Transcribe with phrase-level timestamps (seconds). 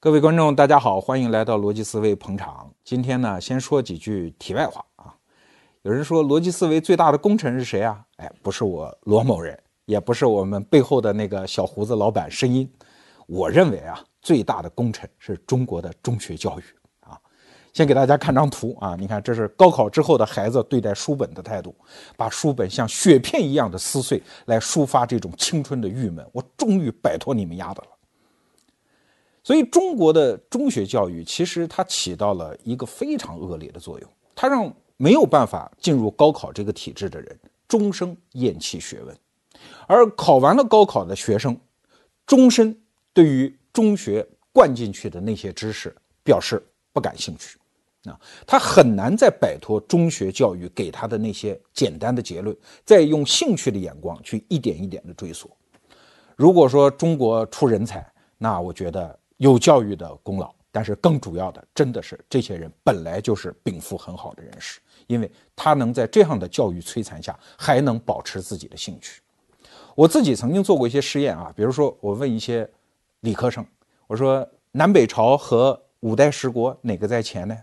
[0.00, 2.72] 各位观众，大家好，欢迎来到逻辑思维捧场。
[2.84, 5.12] 今天呢，先说几句题外话啊。
[5.82, 8.00] 有人说逻辑思维最大的功臣是谁啊？
[8.18, 12.72] 哎，不是我罗某人，也不是我们背后的那个小胡子老板声音。
[13.26, 16.62] 我认为啊，最大的功臣是中国的中学教育
[17.00, 17.18] 啊。
[17.72, 21.74] 先给大家看张图啊，你看这是高考之后的孩子对待书本的态度，
[22.16, 26.24] 把书本像雪片一样的撕碎，来抒发这种青春的郁闷。
[26.32, 27.88] 我终于摆脱你们丫的了。
[29.48, 37.34] 所以，中国的中学教育其实它起到了一个非常恶劣的作用，它让没有办法进入高考这个体制的人
[37.66, 39.18] 终生厌弃学问，
[39.86, 41.58] 而考完了高考的学生，
[42.26, 42.78] 终身
[43.14, 46.62] 对于中学灌进去的那些知识表示
[46.92, 47.58] 不感兴趣，
[48.04, 52.54] 啊，他很难再摆脱中学教育给他的那些简单的结论，
[52.84, 55.50] 再用兴趣的眼光去一点一点的追索。
[56.36, 59.17] 如果说中国出人才，那我觉得。
[59.38, 69.22] 有教育的功劳，但是更主要的，真的是这些人本来就是禀赋很好的人士，因为他能在这样的教育摧残下，还能保持自己的兴趣。
[69.94, 72.68] 我自己曾经做过一些实验啊，比如说我问一些
[73.20, 73.66] 理科生，
[74.06, 77.56] 我说南北朝和五代十国哪个在前呢？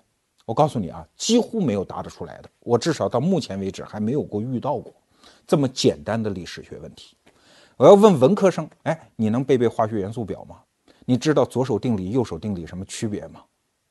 [0.45, 2.49] 我告诉你啊，几乎没有答得出来的。
[2.59, 4.93] 我至少到目前为止还没有过遇到过
[5.47, 7.17] 这么简单的历史学问题。
[7.77, 10.57] 我要问文科生，哎，你能背背化学元素表吗？
[11.05, 13.41] 你知道左手定理、右手定理什么区别吗？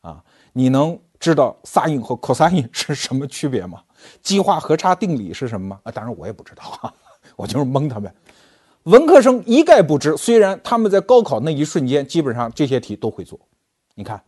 [0.02, 3.82] 啊，你能知道 sin 和 cos 是什么区别吗？
[4.20, 5.80] 激化和差定理是什么吗？
[5.84, 6.94] 啊，当然我也不知道啊，
[7.36, 8.14] 我就是蒙他们。
[8.82, 13.40] 文科生一概不知，虽然他们在高考那一瞬间基本上这些题都会做。
[13.94, 14.22] 你看，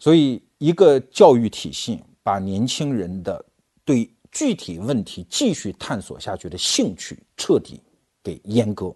[0.00, 3.44] 所以一个教育体系把年轻人的
[3.84, 7.80] 对具体问题继续探索下去的兴趣彻底
[8.20, 8.92] 给阉割。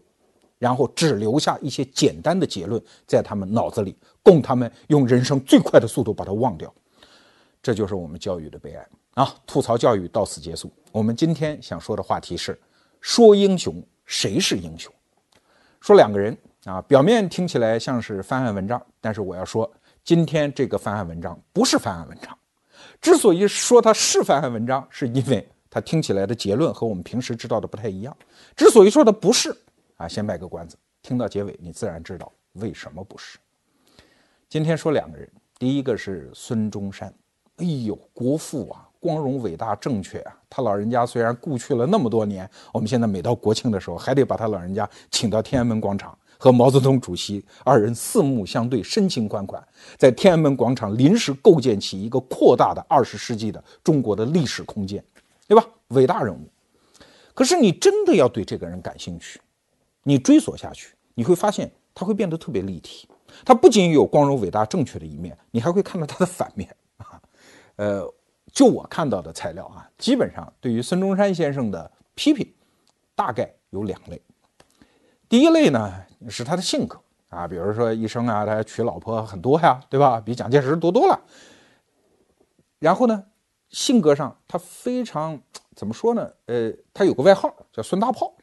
[0.62, 6.72] 然后只留下一些简单的结论在他们脑子里，供他们用人生最快的速度把它忘掉。
[7.60, 9.34] 这就是我们教育的悲哀啊！
[9.44, 10.72] 吐槽教育到此结束。
[10.92, 12.56] 我们今天想说的话题是：
[13.00, 13.74] 说英雄，
[14.06, 14.92] 谁是英雄？
[15.80, 19.68] 说两个人啊，表面听起来像是翻案文章，但是我要说，
[20.04, 22.38] 今天这个翻案文章不是翻案文章。
[23.00, 28.16] 之所以说它是翻案文章，是因为它听起来的结论和我们平时知道的不太一样。
[28.54, 29.52] 之所以说它不是。
[30.02, 33.38] 啊，先卖个关子，听到结尾你自然知道为什么不是。
[34.48, 35.28] 今天说两个人，
[35.60, 37.12] 第一个是孙中山，
[37.58, 40.36] 哎呦，国父啊，光荣伟大正确啊。
[40.50, 49.64] 他老人家虽然故去了那么多年，我们现在每到国庆的时候，还得把他老人家请到天安门广场，和毛泽东主席二人四目相对，深情款款，
[49.96, 55.02] 在天安门广场临时构建起一个扩大的二十世纪的中国的历史空间，
[55.46, 55.64] 对吧？
[55.88, 56.40] 伟大人物。
[57.34, 59.40] 可是你真的要对这个人感兴趣？
[60.02, 63.08] 你追索下去，你会发现它会变得特别立体。
[63.44, 67.20] 它不仅有光荣、伟大、正确的一面，你还会看到它的反面啊。
[67.76, 68.06] 呃，
[68.52, 72.52] 就我看到的材料啊，基本上对于孙中山先生的批评，
[73.14, 74.20] 大概有两类。
[75.28, 80.20] 第一类呢是他的性格啊，比如说一生啊，他娶老婆很多呀，对吧？
[80.20, 81.18] 比蒋介石多多了。
[82.78, 83.24] 然后呢，
[83.70, 85.40] 性格上他非常
[85.74, 86.30] 怎么说呢？
[86.46, 88.34] 呃，他有个外号叫孙大炮。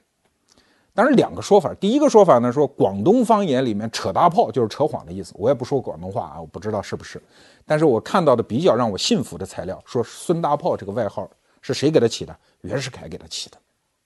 [0.99, 1.73] 当然，两个说法。
[1.75, 5.33] 第一个说法呢，说广东方言里面“扯大炮”就是扯谎的意思。
[5.37, 7.23] 我也不说广东话啊，我不知道是不是。
[7.65, 11.25] 但是我看到的比较让我信服的材料，说孙大炮这个外号
[11.61, 12.35] 是谁给他起的？
[12.63, 13.55] 袁世凯给他起的。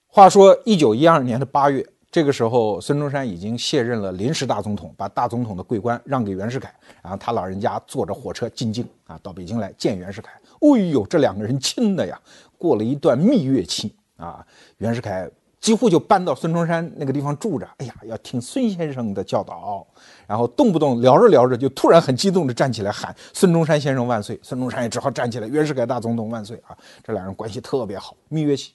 [0.06, 6.72] 话说一九一二年的八月，这个时候孙中山已经卸任了临时大总统，把大总统的桂冠让给袁世凯，
[7.02, 10.30] 然后他老人家坐着火车进京啊，到北京来见袁世凯。
[10.60, 12.16] 哎呦，这两个人亲的呀，
[12.56, 15.28] 过了一段蜜月期啊，袁世凯。
[15.64, 17.66] 几乎就搬到孙中山那个地方住着。
[17.78, 19.86] 哎呀，要听孙先生的教导，
[20.26, 24.38] 然后动不动聊着聊着就突然很激动地站起来喊“孙中山先生万岁”。
[24.44, 26.76] 孙中山也只好站起来“袁世凯大总统万岁”啊！
[27.02, 28.74] 这两人关系特别好，蜜月期。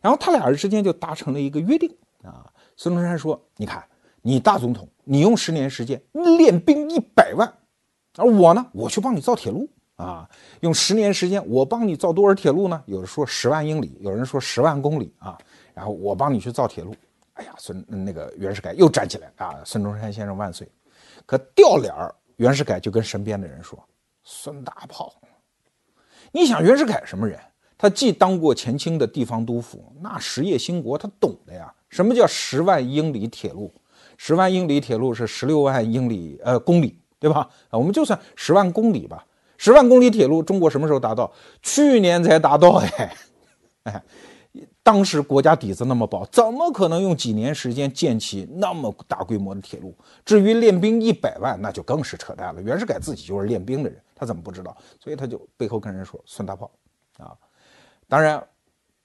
[0.00, 1.88] 然后他俩人之间就达成了一个约定
[2.24, 2.44] 啊。
[2.76, 3.84] 孙中山说：“你看，
[4.20, 6.02] 你大总统，你用十年时间
[6.36, 7.48] 练兵一百万，
[8.16, 10.28] 而我呢，我去帮你造铁路啊。
[10.58, 12.82] 用十年时间，我帮你造多少铁路呢？
[12.86, 15.38] 有人说十万英里，有人说十万公里啊。”
[15.74, 16.94] 然后我帮你去造铁路，
[17.34, 20.68] 哎呀，孙那个袁世凯又站起来啊，孙中山先生万岁！
[21.24, 23.78] 可掉脸儿，袁世凯就跟身边的人说
[24.24, 25.14] ：“孙大炮，
[26.32, 27.38] 你想袁世凯什么人？
[27.78, 31.72] 他既当过前清的地方督府，那实业兴国他懂的呀。
[31.88, 33.72] 什么叫十万英里铁路？
[34.16, 37.48] 十万英里铁路是十六万英里呃公里，对吧？
[37.70, 39.24] 我们就算十万公里吧。
[39.56, 41.32] 十万公里铁路，中国什么时候达到？
[41.62, 43.16] 去年才达到哎，
[43.84, 44.02] 哎。”
[44.90, 49.94] 当时国家底子那么薄，怎么可能用几年时间建起那么大规模的铁路？
[50.24, 52.60] 至于练兵一百万，那就更是扯淡了。
[52.60, 54.76] 袁世凯自己就是练兵的人，他怎么不知道？
[54.98, 56.68] 所以他就背后跟人说孙大炮
[57.18, 57.30] 啊。
[58.08, 58.44] 当然，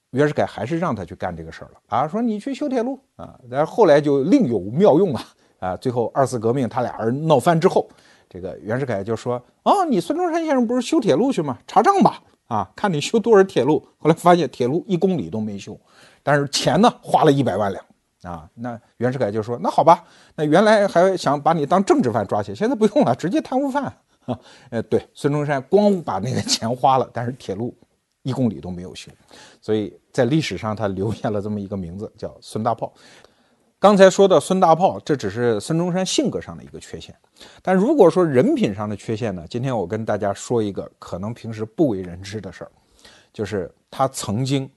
[0.10, 3.40] 袁世凯还是让他去干这个事儿了啊，说你去修铁路啊。
[3.48, 5.24] 但是后来就另有妙用啊
[5.60, 5.78] 啊。
[5.78, 7.88] 最后二次革命他俩人闹翻之后，
[8.28, 11.60] 这个袁世凯就说啊，你孙中山先生不是修铁路去吗？
[11.68, 12.24] 查账吧。
[12.48, 15.80] 啊，看你修多少铁路，后来发现铁路一公里都没修，
[16.22, 17.86] 但是钱呢花了一百万两
[18.22, 18.50] 啊。
[18.54, 20.04] 那袁世凯就说：“那好吧，
[20.36, 23.84] 那原来还想把你当政治犯抓起来，现在不用了，直接贪污犯。”
[24.26, 24.40] 哈，
[24.70, 27.76] 呃，对，孙中山光把那个钱花了，但是铁路
[28.24, 29.12] 一公里都没有修，
[29.62, 32.92] 所以在历史上他留下了这么一个名字，叫孙大炮。
[33.86, 37.16] 刚才说的孙大炮，这只是孙中山性格上的一个缺陷，
[37.62, 39.46] 但如果说人品上的缺陷呢？
[39.48, 42.72] 今天我跟大家说一个可能平时不为人知的事儿，
[43.32, 44.68] 就是他曾经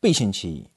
[0.00, 0.68] 背信弃义，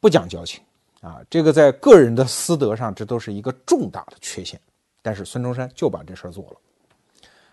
[0.00, 0.62] 不讲交情
[1.02, 4.58] 啊，这个在个人的私德上，这都是一个重大的缺陷。
[5.02, 6.56] 但是孙中山就把这事儿做了，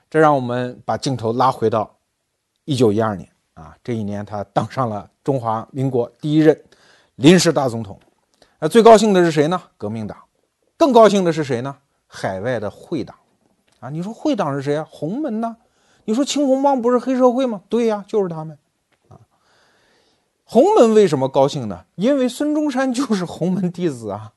[0.09, 1.93] 这让我们把镜头拉回到
[2.63, 6.57] 一九一二年啊，这一年他当上了中华民国第一任
[7.17, 7.99] 临时大总统。
[8.63, 9.59] 那最高兴的是谁呢？
[9.75, 10.15] 革命党，
[10.77, 11.75] 更高兴的是谁呢？
[12.05, 13.15] 海外的会党，
[13.79, 14.87] 啊，你说会党是谁啊？
[14.87, 15.57] 洪门呢？
[16.05, 17.63] 你说青红帮不是黑社会吗？
[17.69, 18.55] 对呀，就是他们，
[19.07, 19.17] 啊，
[20.43, 21.85] 洪门为什么高兴呢？
[21.95, 24.31] 因为孙中山就是洪门弟子啊，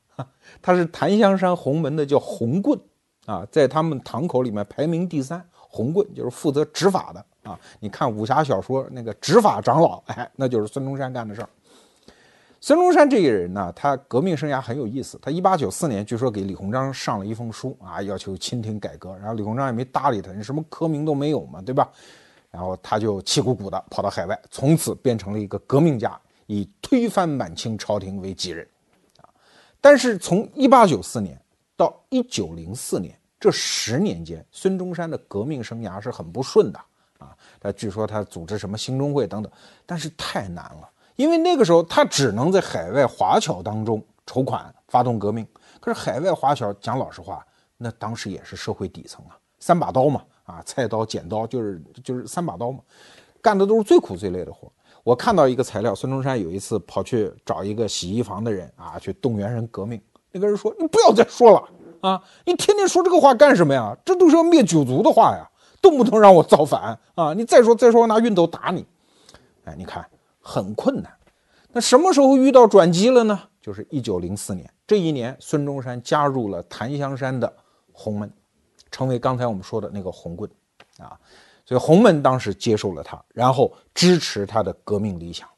[0.62, 2.80] 他是檀香山洪门的，叫洪棍，
[3.26, 7.60] 啊，在他们堂口里面排名第三，洪棍就是负责执法的啊。
[7.80, 11.48] 你看武侠小说那个执法长老，哎，那就是孙中山干的事儿。
[12.64, 15.18] 孙中山这个人呢，他革命生涯很有意思。
[15.20, 21.92] 他一八九四年据说给李鸿章上了一封书啊，要求清廷改革，然后李鸿章也没搭理他，你什么科名都没有嘛，对吧？
[22.50, 28.66] 然后他就气鼓鼓的跑到海外，从此变成了一个革命家，以推翻满清朝廷为己任
[29.20, 29.28] 啊。
[29.78, 31.38] 但是从一八九四年
[31.76, 36.80] 到一九零四年这十年间，孙中山的革命生涯是很不顺的
[37.18, 37.36] 啊。
[37.60, 39.52] 他据说他组织什么兴中会等等，
[39.84, 40.88] 但是太难了。
[41.16, 45.46] 因为那个时候他只能在海外华侨当中筹款发动革命，
[45.80, 47.44] 可是海外华侨讲老实话，
[47.76, 52.80] 那当时也是社会底层啊，三把刀嘛，啊，菜刀、剪刀就是就是三把刀嘛，
[53.40, 54.70] 干的都是最苦最累的活。
[55.02, 60.00] 我看到一个材料，孙中山有一次跑去找一个洗衣房的人啊，去动员人革命，
[60.32, 61.62] 那个人说：“你不要再说了
[62.00, 63.94] 啊，你天天说这个话干什么呀？
[64.04, 65.46] 这都是要灭九族的话呀，
[65.82, 67.34] 动不动让我造反啊！
[67.34, 68.86] 你再说再说，我拿熨斗打你。”
[69.66, 70.02] 哎，你看。
[70.44, 71.10] 很困难，
[71.72, 73.40] 那什么时候遇到转机了呢？
[73.62, 77.50] 就是一九零四年这一年，孙中山加入了檀香山的
[77.92, 78.30] 洪门，
[78.90, 80.48] 成为刚才我们说的那个红棍
[80.98, 81.18] 啊。
[81.64, 85.48] 所以洪门当时接受了他，然后支持他的革命理想。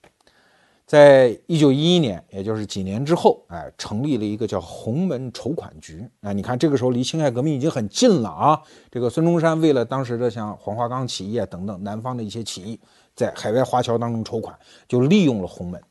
[0.86, 6.08] 在一九一一年，也就是几年之后，哎，成立了一个叫洪门筹款局。
[6.20, 8.62] 哎，你看这个时候离辛亥革命已经很近了啊。
[8.88, 12.78] 这个孙中山为了当时的像黄花岗起义啊等等南方的一些起义。
[13.16, 15.82] 在海外华侨当中筹款，就利用了洪门，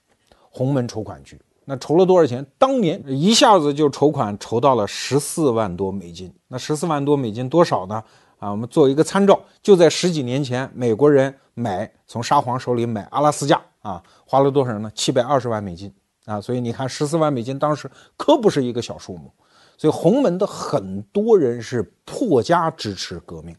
[0.52, 1.42] 洪门筹款局。
[1.66, 2.46] 那筹了多少钱？
[2.60, 6.32] 当年一下子就筹款筹到了十四万多美金。
[6.48, 8.04] 那十四万多美金多少呢？
[8.38, 14.92] 啊，我们做一个参照，就在十几年前，美国人买从沙皇手里买阿拉斯加啊，花了多少呢？
[14.94, 15.92] 七百二十万美金
[16.26, 16.40] 啊。
[16.40, 19.32] 所以你看，十四万美金当时可不是一个小数目。
[19.78, 23.56] 所以洪门的很多人是破家支持革命。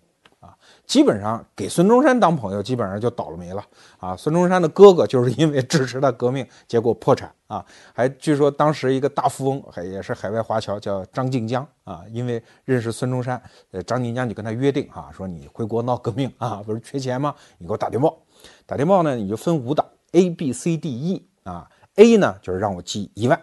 [0.87, 3.62] 基本上给孙中山当朋友，基本上就倒了霉了
[3.99, 4.16] 啊！
[4.16, 7.64] 孙中山的哥哥就是因为支持他革命，结果破产啊！
[7.93, 13.40] 还据说当时一个大富翁，还也是海外华侨，叫张静江啊，因为认识孙中山，
[13.73, 17.35] 呃，张静江就跟他约定啊，说你回国闹革命啊，不是缺钱吗？
[17.59, 18.16] 你给我打电报，
[18.64, 23.40] 打电报呢，你就分五档，A、B、C、D、E 啊，A 呢就是让我寄一万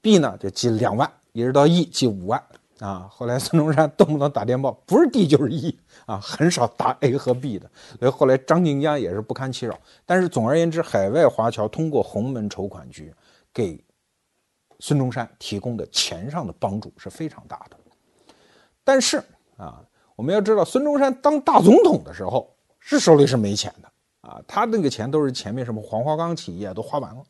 [0.00, 2.40] ，B 呢就寄两万，一直到 E 寄五万。
[2.80, 7.68] 啊，后来孙中山动不动打电报，不是 D 就是 E 啊，很少打 A 和 B 的。
[7.98, 9.78] 所以后来张静江也是不堪其扰。
[10.06, 13.12] 但是总而言之，海外华侨通过洪门筹款局
[13.52, 13.82] 给
[14.78, 17.76] 孙中山提供的钱上的帮助是非常大的。
[18.84, 19.22] 但是
[19.56, 19.82] 啊，
[20.14, 23.88] 我们要知道，孙中山当大总统的时候是手里是没钱的
[24.20, 27.22] 啊，他那个钱都是前面什么黄花岗起义啊都花完了。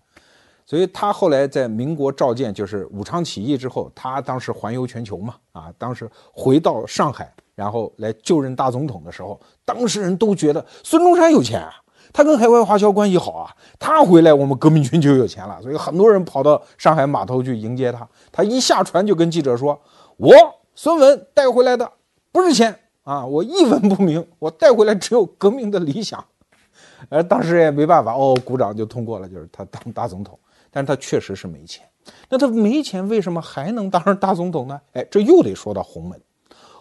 [0.68, 11.72] 所以他后来在民国召见，就是武昌起义之后，他当时环游全球嘛，啊，当时回到上海，然后来就任大总统的时候，当时人都觉得孙中山有钱啊，
[12.12, 18.06] 他跟海外华侨关系好啊，他回来我们革命军就有钱了，所以很多人跑到上海码头去迎接他。
[18.30, 19.80] 他一下船就跟记者说
[20.18, 20.34] ：“我
[20.74, 21.90] 孙文带回来的
[22.30, 26.22] 不是钱啊，我一文不名，我带回来只有革命的理想。
[27.08, 30.38] ”而，当时也没办法，哦，鼓掌就通过了，就是他当大总统。
[30.70, 31.88] 但是他确实是没钱。
[32.30, 34.80] 那他没钱，为什么还能当上 大总统呢？
[34.94, 36.18] 哎，这又得说到洪门。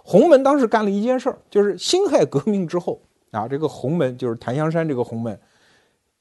[0.04, 3.02] 洪门当时干了一件事儿，就是辛亥革命之后
[3.32, 5.38] 啊，这个洪门就是檀香山这个洪门，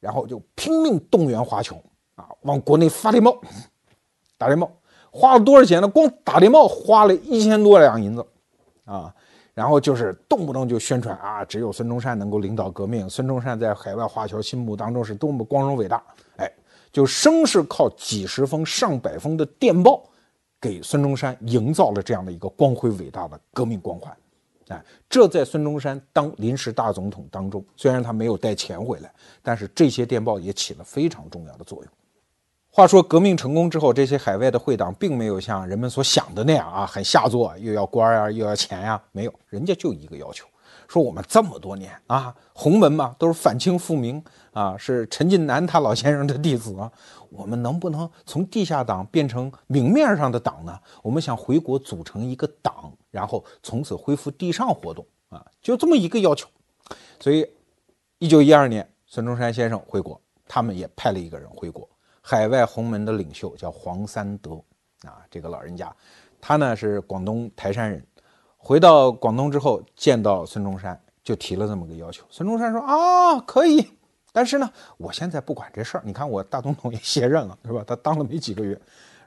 [0.01, 1.77] 然后就拼命动员华侨
[2.17, 3.41] 啊，往国内发电报，
[4.37, 4.73] 打电报，
[5.13, 5.87] 花了多少钱呢？
[5.87, 8.27] 光打电报花了一千多两银子
[8.85, 9.15] 啊，
[9.55, 16.03] 然后就是动不动就宣传啊，只有孙中山能够领导革命，孙中山在海外华侨心目当中是多么光荣伟大，
[16.39, 16.53] 哎。
[16.97, 20.03] 就生是靠几十封、上百封的电报，
[20.59, 24.17] 给孙中山营造了这样的一个光辉伟大的革命光环。
[24.69, 29.13] 哎，这在孙中山当临时大总统当中，虽然他没有带钱回来，
[29.43, 31.93] 但是这些电报也起了非常重要的作用。
[32.71, 40.47] 话说革命成功之后，这些海外的会党并没有像人们所想的那样啊，很下作，又要官啊，又要钱呀，没有，人家就一个要求。
[40.89, 46.91] 说我们这么多年啊，洪门嘛都是反清复明啊，是陈近南他老先生的弟子啊，
[47.31, 50.79] 我们能不能从地下党变成明面上的党呢？
[51.03, 56.49] 我们想回国组成一个党，然后从此恢复地上活动啊，就这么一个要求。
[57.19, 57.47] 所以，
[58.19, 61.89] 一九一二年，孙中山先生回国，他们也派了一个人回国，
[62.21, 64.53] 海外洪门的领袖叫黄三德
[65.03, 65.95] 啊，这个老人家，
[66.41, 68.07] 他呢是广东台山人。
[68.67, 72.25] 回到广东之后，见到孙中山，就提了这么个要求。
[72.29, 73.93] 孙中山说：“啊，可以，
[74.33, 76.03] 但是呢，我现在不管这事儿。
[76.05, 77.85] 你看，我大总统也卸任了，是吧？
[77.87, 78.77] 他当了没几个月，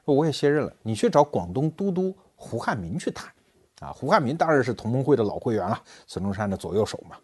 [0.04, 0.70] 说我也卸任了。
[0.82, 3.32] 你去找广东都督胡汉民去谈。
[3.80, 7.16] 啊，胡汉民当然是同盟会的老会员了，孙中山的左右手嘛。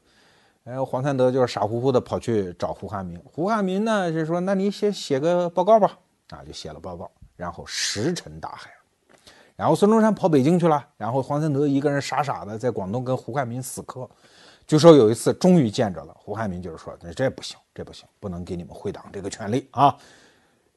[0.64, 3.20] 哎，黄三德就是傻乎乎的跑去找胡汉民。
[3.30, 5.98] 胡汉民呢，就说：那你先写个报告吧。
[6.30, 8.70] 啊，就写了报告，然后石沉大海。”
[9.56, 14.08] 然后孙中山跑北京去了，然后黄三德一个人傻傻的在广东跟胡汉民死磕。
[14.66, 19.96] 据说有一次终于见着了，胡汉民就是说：“那这不行，这不行，不能给你们会党这个权利啊。”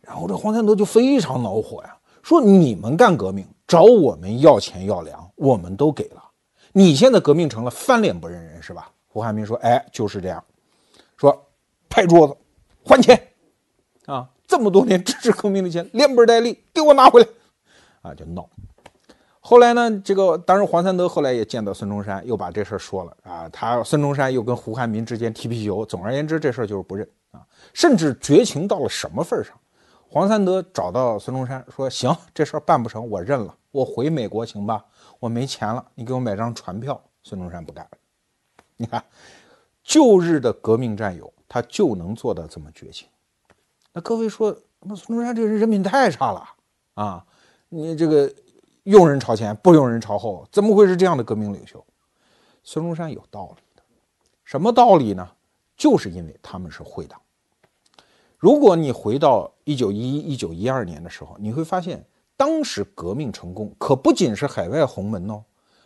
[0.02, 6.24] 然后这黄三德就非常恼火呀，说：“你们干革命找我们要钱要粮，我们都给了，
[6.72, 10.42] 你现在革命成了翻脸不认人是吧？”胡汉民说：“哎，就是这样，
[11.18, 11.48] 说
[11.90, 12.38] 拍桌子
[12.86, 13.20] 还钱
[14.06, 14.30] 啊！
[14.48, 17.28] 这么多年支持革命的钱，连本带利给我拿回来
[18.02, 18.50] 啊！”就闹。
[19.40, 23.50] 后来呢，这个当然黄三德后来也见到孙中山，又把这事儿说了啊。
[23.50, 25.86] 他孙中山又跟胡汉民之间踢皮球。
[25.86, 27.46] 总而言之，这事儿就是不认啊。
[27.74, 29.58] 甚至绝情到了什么份儿上？
[30.08, 34.84] 黄三德找到孙中山说：“行，这事儿办不成，我认了，我回美国行吧？
[35.20, 37.88] 我没钱了，你给我买张船票。”孙中山不干。
[38.76, 39.04] 你看，
[39.84, 43.08] 旧日的革命战友，他就能做到这么绝情。
[43.94, 46.44] 那各位说，那孙中山这人人品太差了
[46.96, 47.26] 啊！
[47.70, 48.32] 你这个。
[48.84, 51.86] 用人朝前，不用人朝后，怎么会是这样的革命领袖？
[52.64, 53.84] 孙中山有道理的，
[54.44, 55.30] 什么道理呢？
[55.78, 57.22] 就是因为他们是会党。
[58.38, 62.04] 如果你回到一九一一、一九一二年的时候，你会发现，
[62.36, 65.44] 当时革命成功可不仅是海外洪门哦，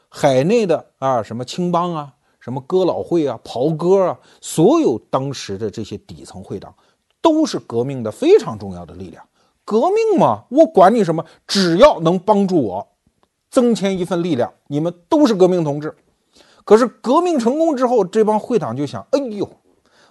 [0.08, 6.74] 海内的啊，什么青帮啊，什么哥老会啊、袍哥啊，所有当时的这些底层会党，
[7.20, 9.28] 都是革命的非常重要的力量。
[9.66, 12.88] 革命嘛，我管你什么，只要能帮助我。
[13.50, 15.96] 增添一份力量，你们都是革命同志。
[16.66, 19.48] 可是革命成功之后，这帮会党就想：哎呦，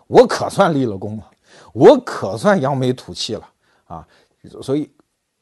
[0.07, 1.29] 我可算立了功了，
[1.73, 3.49] 我可算扬眉吐气了
[3.85, 4.07] 啊！
[4.61, 4.89] 所以，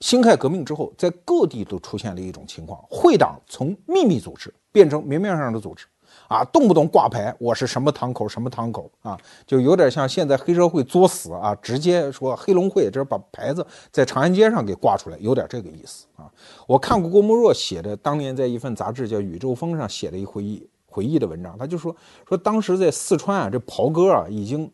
[0.01, 5.85] 辛亥革命之后，在各地都出现了一种情况：会党从秘密组织变成明面上的组织。
[6.31, 16.31] 啊，动不动挂牌，我是什么堂口什么堂口啊，就有点像现在黑社会作死啊，直接说黑龙会，这把牌子在长安街上给挂出来，有点这个意思啊。
[16.69, 21.95] 我看过郭沫若写的，当年在一份杂志叫《宇宙风》上写的一回忆回忆的文章，他就说
[22.29, 24.71] 说当时在四川啊，这袍哥啊，已经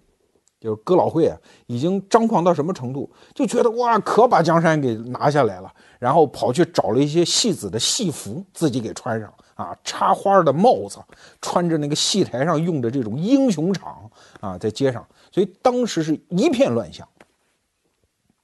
[0.61, 9.33] 就是哥老会啊，已经张狂到什么程度，就觉得哇，可把江山给拿下来了，然后跑去找了一些戏子的戏服，自己给穿上。
[9.57, 10.99] 啊，插花的帽子，
[11.41, 14.09] 穿着那个戏台上用的这种英雄场
[14.41, 17.09] 啊，在街上，所以当时是一片乱象。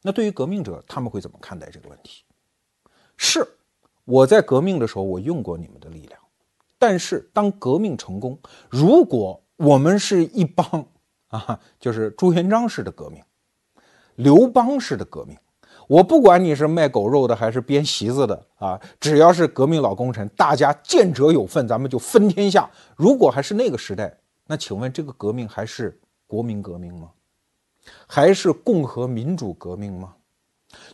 [0.01, 2.25] 那对于革命者，他们会怎么看待这个问题？
[3.17, 3.47] 是
[4.05, 6.19] 我在革命的时候，我用过你们的力量，
[6.79, 8.37] 但是当革命成功，
[8.69, 10.87] 如果我们是一帮
[11.29, 13.23] 啊，就是朱元璋式的革命，
[14.17, 15.37] 刘邦式的革命。
[15.93, 22.71] 我不管你是卖狗肉的还是编席子的啊，只要是革命老功臣，大家见者有份，咱们就分天下。
[22.97, 24.11] 如果还是那个时代，
[24.47, 27.11] 那请问这个革命还是国民革命吗？
[28.07, 30.15] 还是共和民主革命吗？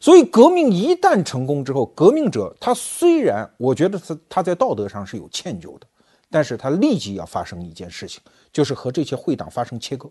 [0.00, 5.86] 所以，革命一旦成功之后，革命者他虽然我觉得他他在道德上是有歉疚的，
[6.28, 8.20] 但是他立即要发生一件事情，
[8.52, 10.10] 就是和这些会党发生切割。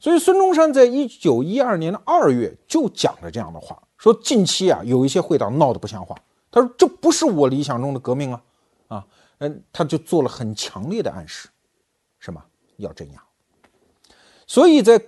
[0.00, 6.16] 所以孙中山在一九一二年的二月就讲了这样的话，说近期啊有一些会党闹得不像话。
[6.50, 8.42] 他说这不是我理想中的革命啊，
[8.88, 9.06] 啊，
[9.38, 11.48] 嗯，他就做了很强烈的暗示，
[12.18, 12.42] 什么
[12.78, 13.22] 要镇压。
[14.46, 15.00] 所以在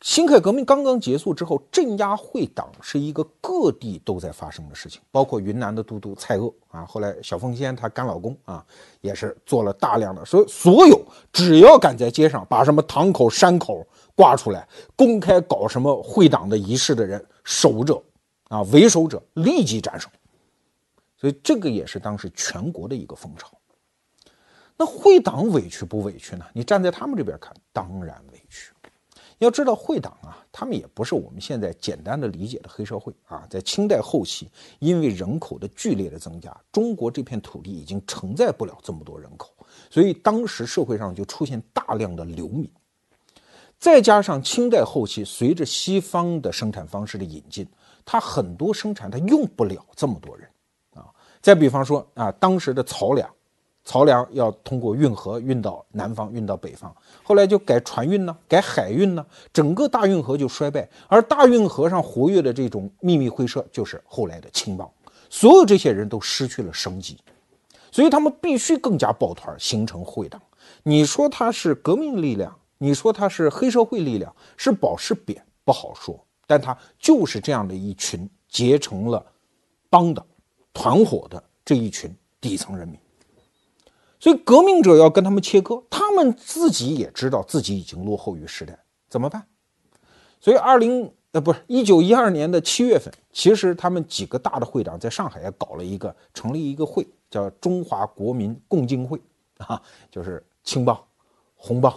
[0.00, 8.64] 辛亥革命刚刚结束之后，镇压会党是一个各地都在发生的事情，包括云南的都督蔡锷啊，后来小凤仙她干老公啊，
[9.00, 11.00] 也是做了大量的，所所有
[11.32, 13.86] 只要敢在街上把什么堂口山口
[14.18, 18.02] 挂出来，公开搞什么会党的仪式的人，守者
[18.48, 20.10] 啊，为首者立即斩首。
[21.16, 23.56] 所以这个也是当时全国的一个风潮。
[24.76, 26.44] 那会党委屈不委屈呢？
[26.52, 28.72] 你站在他们这边看，当然委屈。
[29.38, 33.46] 要知道会党啊，他们也不是我们现在简单的理解的黑社会啊。
[33.48, 39.52] 在清代后期，因为人口的剧烈的增加，中国这片土地已经承载不了这么多人口，
[39.88, 42.68] 所以当时社会上就出现大量的流民。
[43.78, 47.66] 再加上清代后期，随着西方的生产方式的引进，
[48.04, 50.48] 它很多生产它用不了这么多人
[50.94, 51.06] 啊。
[51.40, 53.28] 再比方说啊，当时的漕粮。
[53.86, 60.86] 漕粮要通过运河运到南方，运到北方，后来就改船运呢，改海运呢，整个大运河就衰败。
[61.06, 64.86] 而大运河上活跃的这种秘密会社，就是后来的青帮，
[65.30, 67.16] 所有这些人都失去了生机，
[67.90, 70.38] 所以他们必须更加抱团，形成会党。
[70.82, 79.24] 你说他是革命力量，你说他是黑社会力量，是褒是贬不好说，但他就是这样的一群结成了
[79.90, 80.24] 帮的、
[80.72, 82.98] 团伙的这一群底层人民。
[84.20, 89.46] 所以革命者要跟他们切割，他们自己也知道自己已经落后于时代，怎么办？
[90.40, 99.20] 所以二零呃不是一九一二年的七月份，其实他们几个大的会长在上海也搞了一个成立一个会，叫中华国民共进会
[99.58, 99.80] 啊，
[100.10, 101.00] 就是青帮、
[101.54, 101.92] 红帮、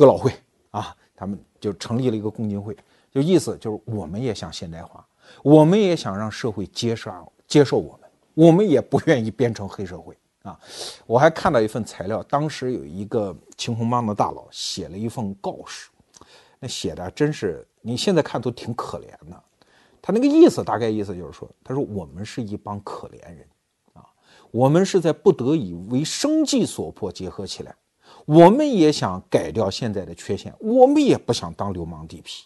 [0.00, 0.32] 哥老会
[0.70, 2.74] 啊，他们就成立了一个共进会，
[3.12, 5.06] 就意思就是我们也想现代化，
[5.42, 7.12] 我们也想让社会接受
[7.46, 10.16] 接受我们，我们也不愿意变成黑社会。
[10.42, 10.58] 啊，
[11.04, 15.90] 我还看到一份材料，当时有一个青红帮的大佬写了一份告示，
[16.58, 19.42] 那写的真是你现在看都挺可怜的。
[20.00, 23.46] 他那个意思大概意思就是说，他说我们是一帮可怜人
[23.92, 24.00] 啊，
[24.50, 27.76] 我们是在不得已为生计所迫结合起来，
[28.30, 32.44] 我们也想改掉现在的缺陷，我们也不想当流氓地痞，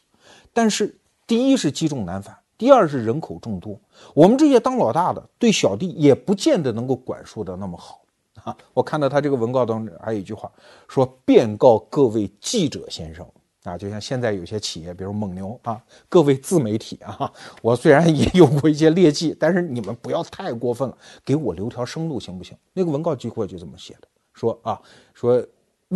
[0.51, 2.35] 但是第一是积重难返。
[2.57, 3.79] 第二是人口众多，
[4.15, 8.01] 我们这些当老大的对小弟也不见得能够管束的那么好
[8.43, 8.57] 啊。
[8.73, 10.51] 我看到他这个文告当中还有一句话，
[10.89, 13.27] 说便告各位记者先生
[13.65, 22.57] 啊，就像现在有些企业，比如蒙牛啊，各位自媒体啊，我虽然也有过一些劣迹，但是你们不要太过分了，给我留条生路行不行？
[22.73, 24.81] 那个文告几乎就这么写的，说啊，
[25.13, 25.45] 说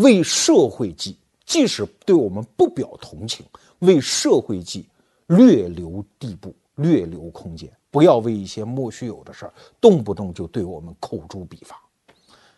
[0.02, 3.46] 为社会计，即使对我们不表同情，
[3.78, 4.88] 为社会计。
[5.28, 11.78] 略留地步，略留空间，不要为一些莫须有的事儿，动不动就对我们口诛笔伐。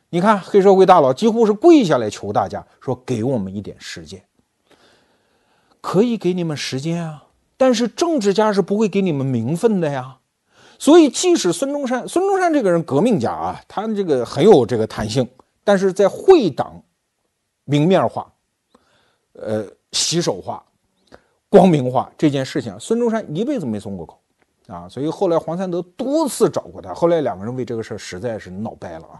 [0.08, 4.22] 你看，黑社会大佬几乎是跪下来求大家说：“给我们一点时间，
[5.80, 7.24] 可以给你们时间啊，
[7.56, 10.18] 但是政治家是不会给你们名分的呀。”
[10.78, 15.28] 所以，即使孙中山，孙中山这个人革命家啊，他这个很有这个弹性，
[15.64, 16.80] 但是在会党
[17.70, 18.30] 明面化、
[19.34, 20.62] 呃洗手化。
[21.48, 24.20] 光明化这件事情，孙中山一辈子没松过口，
[24.68, 29.18] 啊，所以后来黄三德多次找过他，后来两个人为这个事儿实在是闹掰了啊。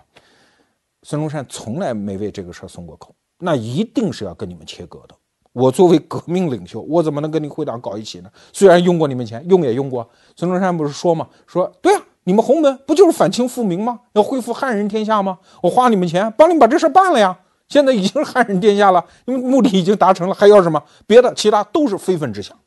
[1.03, 5.15] 孙中山从来没为这个事儿松过口，那一定是要跟你们切割的。
[5.53, 8.31] 我作为革命领袖，我怎么能跟你会党搞一起呢？
[8.53, 10.09] 虽然用过你们钱，用也用过。
[10.37, 11.29] 孙中山不是说吗？
[11.49, 14.03] 说对啊，你们洪门不就是反清复明吗？
[14.13, 15.41] 要恢复汉人天下吗？
[15.65, 17.41] 我花你们钱帮你们把这事儿办了呀。
[17.71, 20.83] 现在已经是汉人天下了，因为目的已经达成了，还要什么？
[21.07, 22.59] 别的其他都是非分之想。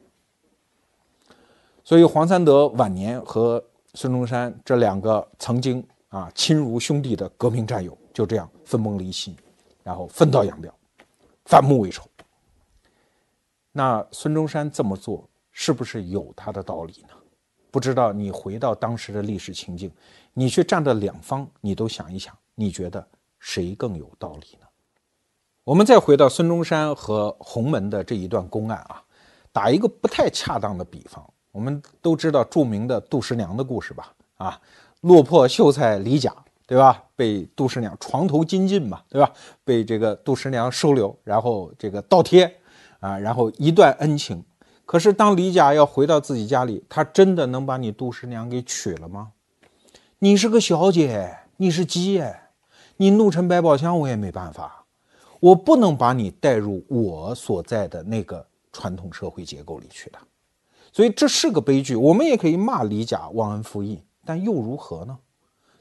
[1.83, 3.61] 所以黄三德晚年和
[3.93, 9.35] 孙中山这两个曾经啊亲如兄弟的革命战友，就这样分崩离析，
[9.83, 10.73] 然后分道扬镳，
[11.45, 12.03] 反目为仇。
[13.73, 17.15] 那孙中山这么做是不是有他的道理呢？
[17.69, 19.91] 不知道你回到当时的历史情境，
[20.33, 23.05] 你去站在两方，你都想一想，你觉得
[23.39, 24.57] 谁更有道理？
[25.65, 29.01] 我们再回到孙中山和洪门的这一段公案啊，
[29.53, 34.11] 打一个不太恰当的比方，我们都知道著名的杜十娘的故事吧？
[34.35, 34.59] 啊，
[34.99, 36.35] 落魄秀才李甲，
[36.67, 37.01] 对吧？
[37.15, 39.31] 被杜十娘床头金尽嘛，对吧？
[39.63, 42.57] 被这个杜十娘收留，然后这个倒贴，
[42.99, 44.43] 啊，然后一段恩情。
[44.85, 49.31] 可是当李甲要回到自己家里，他真的能把你杜十娘给娶了吗？
[50.19, 52.41] 你是个小姐，你是鸡耶，
[52.97, 54.82] 你怒沉百宝箱，我也没办法。
[55.43, 60.17] 我不能把你带入我所在的那个传统社会结构里去的。
[60.93, 61.97] 所以这是个悲剧。
[61.97, 65.19] 我们也可以骂李甲忘恩负义，但又如何呢？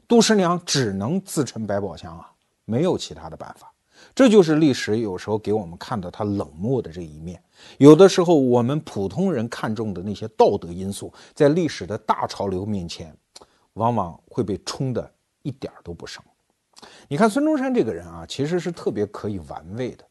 [0.05, 2.29] 杜十娘只能自沉百宝箱啊，
[2.65, 3.73] 没有其他的办法。
[4.13, 7.41] 这就是历史有时候给我们看到他冷漠的这一面。
[7.77, 13.15] 有的时候，我们普通人看重的那些道德因素，在历史的大潮流面前，
[13.75, 15.09] 往往会被冲得
[15.41, 16.21] 一点都不剩。
[17.07, 20.03] 你看孙中山这个人啊，其实是特别可以玩味的。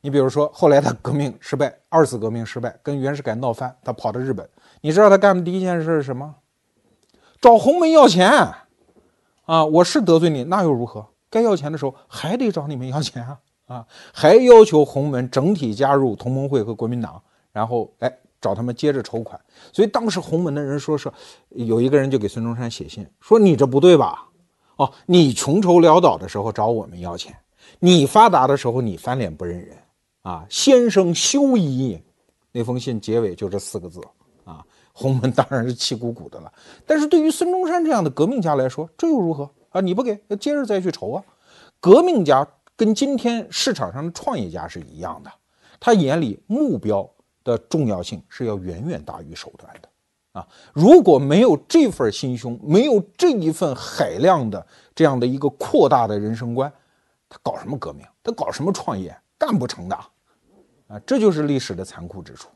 [0.00, 4.48] 你比如说，后来他革命失败，二次革命失败，跟袁世凯闹翻，他跑到日本。
[4.80, 6.36] 你知道他干的第一件事是什么？
[7.40, 8.30] 找洪门要钱
[9.44, 9.64] 啊！
[9.64, 11.04] 我是得罪你，那又如何？
[11.28, 13.38] 该要钱的时候还得找你们要钱啊！
[13.66, 17.20] 啊，还要求洪门整体加入同盟会和国民党，
[17.52, 19.38] 然后哎找他们接着筹款。
[19.72, 21.10] 所以当时洪门的人说是
[21.48, 24.27] 有一个人就给孙中山写信说：“你这不对吧？
[24.78, 27.36] 哦，你穷愁潦倒的时候找我们要钱，
[27.78, 29.76] 你发达的时候你翻脸不认人
[30.22, 30.44] 啊！
[30.50, 32.02] 先生休矣。”
[32.50, 34.00] 那封信结尾就这四个字
[34.44, 34.64] 啊。
[34.92, 36.52] 洪门当然是气鼓鼓的了，
[36.86, 39.80] 但是对于孙中山这样的革命家来说，这又如何啊？
[39.80, 41.22] 你不给，那接着再去筹啊！
[41.78, 42.46] 革命家。
[42.76, 45.32] 跟今天市场上的创业家是一样的，
[45.80, 47.10] 他眼里目标
[47.42, 49.88] 的重要性是要远远大于手段的
[50.38, 50.48] 啊！
[50.72, 56.72] 如果没有这份心胸，没有这一份海量的这样的一个扩大的人生观，
[57.28, 58.06] 他搞什么革命？
[58.22, 59.16] 他搞什么创业？
[59.36, 59.96] 干不成的
[60.88, 60.98] 啊！
[61.06, 62.48] 这就是历史的残酷之处。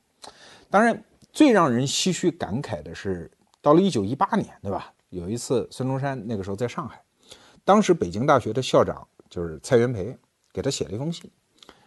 [0.71, 4.93] 当然，最让人唏嘘感慨的是，到了一九一八年，对吧？
[5.11, 7.03] 有一次，孙中山那个时候在上海，
[7.65, 9.07] 当时北京大学的校长。
[9.33, 10.15] 就是蔡元培
[10.53, 11.31] 给他写了一封信，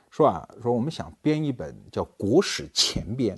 [0.10, 3.38] 说啊，说我们想编一本叫《国史前编》，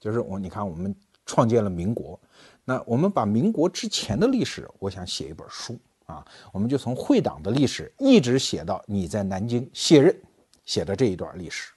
[0.00, 0.92] 就是我你看我们
[1.26, 2.18] 创建了民国，
[2.64, 10.18] 那我们把民国之前的历史，我想写一本书啊，我们就从会党的历史一直写到你在南京卸任
[10.64, 11.72] 写的这一段历史。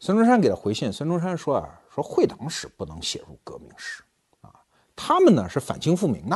[0.00, 4.02] 孙中山给他回信，孙中山说啊，说会党史不能写入革命史
[4.40, 4.50] 啊，
[4.96, 6.34] 他们呢是反清复明的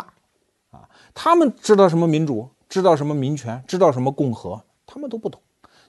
[0.71, 2.49] 啊，他们知道什么民主。
[2.73, 5.39] 知道什么民权，知道什么共和，他们都不懂，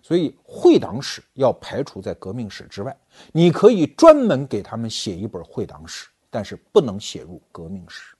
[0.01, 2.93] 所以会党史要排除在革命史之外。
[3.31, 8.15] 你可以专门给他们写一本会党史，但是不能写入革命史。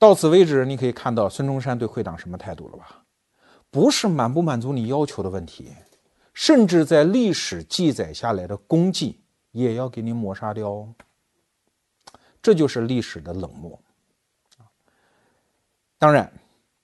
[0.00, 3.04] 到此为止，你可以看到孙中山对会党什么态度了吧？
[3.70, 5.70] 不是满不满足你要求的问题，
[6.32, 9.20] 甚至在历史记载下来的功绩
[9.52, 10.68] 也要给你抹杀掉。
[10.68, 10.94] 哦
[12.42, 13.80] 这就是历史的冷漠
[15.96, 16.30] 当然。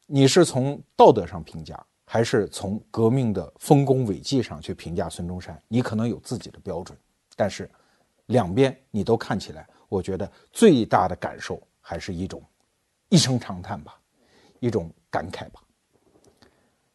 [0.07, 5.63] 你是从道德上评价，还是从革命的丰功伟绩上去评价孙中山？
[5.69, 6.99] 你可能有自己的标准，
[7.37, 7.71] 但是
[8.31, 12.43] 两边你都看起来，我觉得最大的感受还是一种
[13.11, 14.01] 一声长叹吧，
[14.61, 15.61] 一种感慨吧。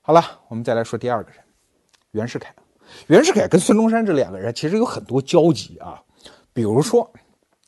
[0.02, 1.39] 好了，我们再来说第二个人，
[2.12, 2.54] 袁世凯。
[3.08, 6.02] 袁世凯跟孙中山这两个人其实有很多交集啊，
[6.52, 7.10] 比如说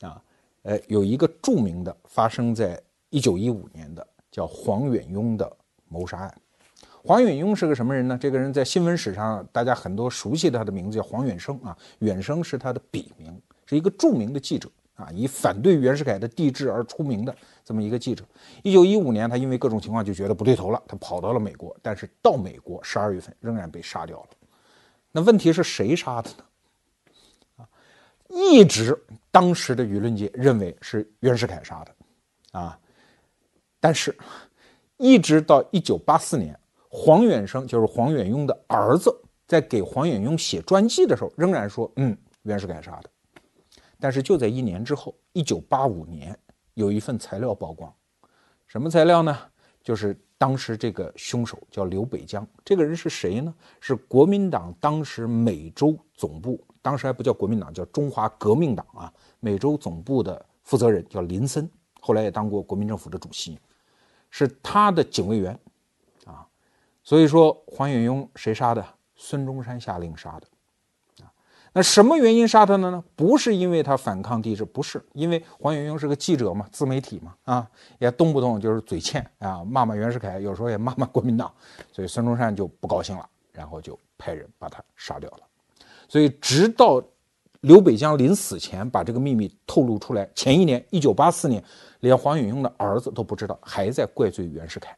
[0.02, 0.22] 啊，
[0.64, 4.06] 呃，有一个著名的发生在一九一五年的。
[4.30, 5.52] 叫黄远庸的
[5.88, 6.42] 谋杀案。
[7.04, 8.16] 黄远庸是个什么人呢？
[8.22, 11.76] 这个人在新闻史上，大家很多熟悉他的名字叫黄远生啊。
[12.00, 18.24] 远生是他的笔名，是一个著名的记者啊，以反对袁世凯的帝制而出名的这么一个记者。
[18.64, 24.28] 一九一五年，他因为各种情况就觉得不对头了，他跑到了美国，但是到美国十二月份仍然被杀掉了。
[25.12, 26.44] 那问题是谁杀的呢？
[27.58, 27.70] 啊，
[28.30, 28.98] 一直
[29.30, 32.80] 当时的舆论界认为是袁世凯杀的，啊。
[33.80, 34.18] 但是，
[34.98, 43.10] 一直到一九八四年，黄远生就是黄远庸的儿子，在给黄远庸写传记的时候，仍然说：“嗯，袁世凯杀的。”
[44.00, 46.38] 但是就在一年之后，一九八五年，
[46.74, 47.94] 有一份材料曝光，
[48.68, 49.38] 什么材料呢？
[49.84, 53.54] 就是当时这个凶手叫刘北江，这个人是谁呢？
[53.80, 61.70] 是国民党当时美洲总部，当时还不叫国民党，叫中华革命党啊，美洲总部的负责人叫林森，
[62.02, 63.58] 后来也当过国民政府的主席。
[64.30, 65.58] 是他的警卫员，
[66.26, 66.46] 啊，
[67.02, 68.86] 所以说黄远庸谁杀的？
[69.20, 70.48] 孙中山下令杀的，
[71.78, 73.04] 那什么原因杀他的呢？
[73.16, 77.68] 不是因为他反抗帝制，不是因为黄远庸是个记者嘛，自媒体嘛，啊，
[78.00, 81.54] 也动不动就是嘴欠啊，骂骂袁世凯，有时候也骂骂国民党，
[81.92, 85.42] 所以孙中山就不高兴了，然后就派人把他杀掉了。
[86.10, 87.00] 所以直到
[87.62, 91.64] 刘北江临死前把这个秘密透露出来，前一年一九八四年。
[92.02, 94.96] 连黄远庸的儿子都不知道，还在怪罪袁世凯。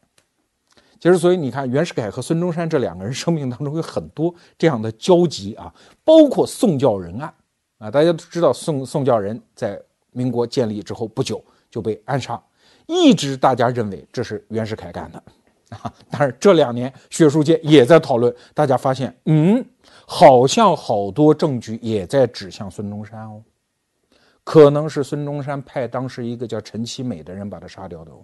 [1.00, 5.72] 其实，所以你看，袁世凯和孙中山这两个人生命当中有很多这样的交集啊，
[6.04, 7.32] 包括宋教仁案
[7.78, 9.80] 啊，大家都知道，宋宋教仁在
[10.12, 12.38] 民国建立之后不久就被暗杀，
[12.86, 15.22] 一直大家认为这是袁世凯干的
[15.70, 15.90] 啊。
[16.10, 19.64] 但是这两年学术界也在讨论，大家发现，嗯，
[20.06, 23.42] 好像好多证据也在指向孙中山哦，
[24.44, 28.22] 可能是孙中山派当时一个叫陈其美的人把他杀掉的哦。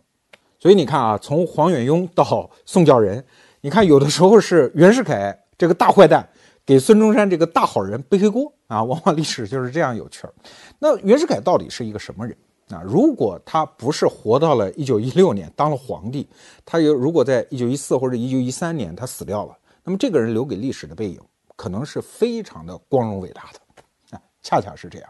[0.67, 3.25] 所以你看啊，从黄远庸到宋教仁，
[3.61, 6.29] 你看有的时候是袁世凯这个大坏蛋
[6.65, 10.35] 给孙中山这个大好人背黑锅啊，往往历史就是这样有趣儿。
[10.81, 12.37] 那袁世凯到底是一个什么人
[12.71, 12.83] 啊？
[12.85, 16.27] 如果他不是活到了一九一六年当了皇帝，
[16.65, 21.21] 他有如果在一九一四或者一九一三年他死掉了，那么这个人留给历史的背影
[21.55, 25.09] 可能是非常的光荣伟大的啊，恰恰是这样。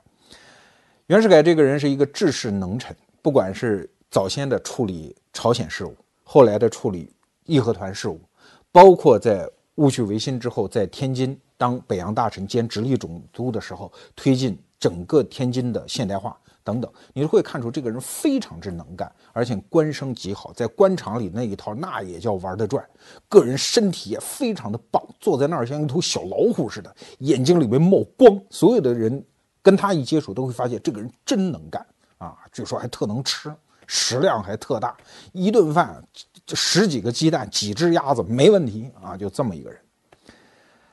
[1.07, 7.13] 袁世凯这个人是一个治世能臣，不管是早先的处理朝鲜事务，后来的处理
[7.45, 8.21] 义和团事务，
[8.73, 22.85] 包括在戊戌维新之后，在天津当北洋大臣兼直隶总督的时候，推进整个天津的现代化等等，你就会看出这个人非常之能干，而且官声极好，在官场里那一套那也叫玩得转，
[23.29, 29.23] 个人身体也非常的棒，坐在那儿像一头小老虎似的，眼睛里面冒光，所有的人
[29.63, 31.87] 跟他一接触都会发现这个人真能干
[32.19, 33.55] 啊，据说还特能吃。
[33.87, 34.97] 食量还特大，
[35.33, 36.03] 一顿饭
[36.45, 39.17] 就十几个鸡蛋，几只鸭子没问题啊！
[39.17, 39.81] 就这么一个人。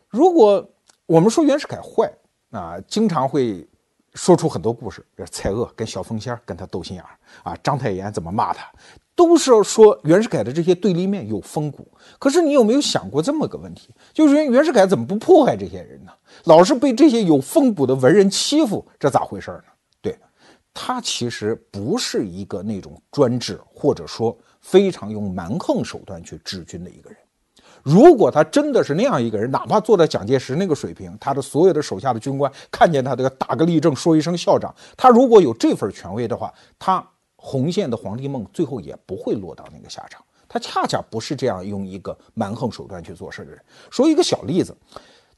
[0.10, 0.68] 如果
[1.06, 2.12] 我们说袁世凯坏
[2.52, 3.68] 啊，经常会
[4.14, 7.10] 说出很多故事，比如蔡锷跟小凤仙跟他斗心眼儿
[7.44, 8.72] 啊，章太炎怎么骂他，
[9.16, 11.88] 都是要说袁世凯的这些对立面有风骨。
[12.20, 13.94] 可是你有没有想过这么个问题？
[14.14, 16.12] 就是袁袁世凯怎么不迫害这些人呢？
[16.46, 19.73] 老是被这些有风骨的文人欺负，这咋回事呢？
[20.74, 27.20] 他其实不是一个那种专制或者说非常用蛮横手段去治军的一个人。
[27.84, 34.74] 如果他真的是那样一个人，哪怕做到蒋介石那个水平，他的所有的手下的军官看见他都要打个立正，说一声校长。
[34.98, 37.06] 他如果有这份权威的话，他
[37.36, 40.24] 红线的皇帝梦最后也不会落到那个下场。
[40.48, 43.62] 他恰恰不是这样用一个蛮横手段去做事的人。
[43.92, 44.76] 说一个小例子。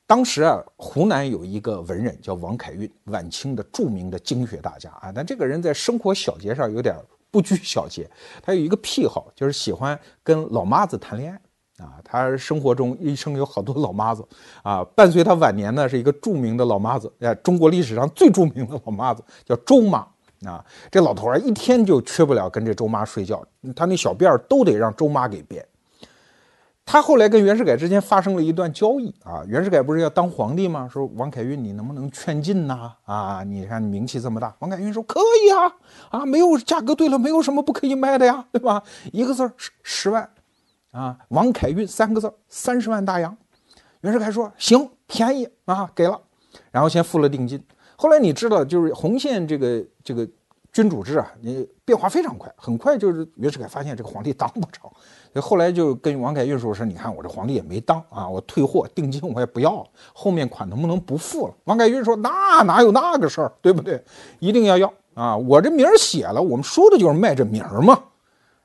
[0.08, 5.12] 当时啊，湖南有一个文人叫王凯运，晚清的著名的经学大家啊。
[5.14, 6.96] 但这个人在生活小节上有点
[7.32, 8.08] 不拘小节，
[8.44, 12.00] 他有一个癖好，就是喜欢跟老妈子谈恋爱啊。
[12.04, 14.24] 他生活中一生有好多老妈子
[14.62, 14.84] 啊。
[14.96, 20.06] 伴随他晚年呢，是一个著名的老妈子，哎，中国历史上最著名的老妈子叫周妈
[20.46, 20.64] 啊。
[20.92, 23.44] 这老头儿一天就缺不了跟这周妈睡觉，
[23.76, 25.68] 他那小辫儿都得让周妈给编。
[26.88, 30.88] 他后来跟袁世凯之间发生了一段交易啊，袁世凯不是要当皇帝吗？
[30.88, 32.94] 说王凯运，你能不能劝进呐？
[33.06, 35.74] 啊，你看名气这么大，王凯运说可以啊，
[36.10, 38.84] 啊，没有价格对了，没有什么不可以卖的呀，对吧？
[39.12, 40.30] 一个字十十万，
[40.92, 43.36] 啊，王凯运三个字三十万大洋。
[44.02, 46.22] 袁世凯说行，便宜啊，给了，
[46.72, 47.62] 然后先付了定金。
[47.96, 50.30] 后来你知道，就是红线这个这个。
[50.76, 54.92] 君主制啊，你变化非常快，很快就是袁世凯发现这个皇帝当不成，
[55.32, 64.04] 所以后来就跟王凯运说：“说你看我这皇帝也没当啊，我退货定金我也不要了，后面款能不能不付了？”王凯运说：“那哪有那个事儿，对不对？
[64.40, 65.38] 一定要要啊！
[65.38, 67.98] 我这名儿写了，我们说的就是卖这名儿嘛。”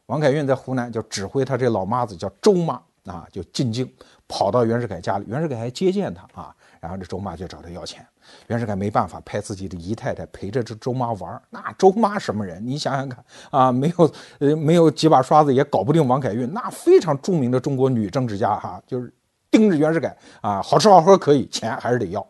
[0.07, 3.89] 王凯运在湖南就指挥他这老妈子叫周妈啊，就进京
[4.27, 8.05] 跑到袁世凯家里，袁世凯还接见他啊，然后这周妈就找他要钱。
[8.49, 12.65] 袁世凯没办法，派自己的姨太太陪着这周妈玩那周妈什么人？
[12.67, 16.53] 你想想看啊，没有呃没有几把刷子也搞不定王凯运。
[16.53, 19.13] 那非常著名的中国女政治家哈，就是
[19.51, 22.27] 盯着袁世凯啊，好吃好喝可以，钱还是得要。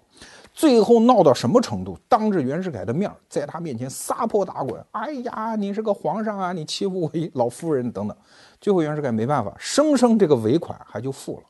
[0.52, 1.96] 最后闹到什么程度？
[2.08, 4.84] 当着袁世凯的面，在他面前撒泼打滚。
[4.90, 8.16] 哎呀，你是个皇上啊，你欺负我一老夫人等等。
[8.60, 11.42] 最后袁世凯没办法，生生这个尾款还就付了。